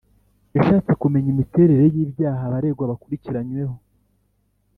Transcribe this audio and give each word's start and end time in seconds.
yashatse 0.55 0.91
kumenya 1.01 1.29
imiterere 1.33 1.85
y’ibyaha 1.95 2.41
abaregwa 2.47 2.89
bakuriranyweho 2.91 3.75